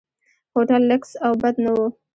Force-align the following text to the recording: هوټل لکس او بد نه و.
هوټل 0.53 0.81
لکس 0.91 1.11
او 1.25 1.31
بد 1.41 1.55
نه 1.63 1.71
و. 1.75 1.77